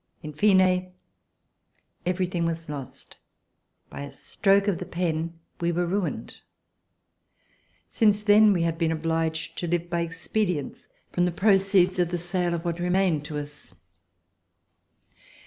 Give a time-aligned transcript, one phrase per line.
[0.23, 0.93] In fine,
[2.07, 3.17] everything was lost.
[3.91, 6.37] By a stroke of the pen we were ruined.
[7.87, 12.17] Since then we have been obliged to live by expedients, from the proceeds of the
[12.17, 13.75] sale of what remained to us.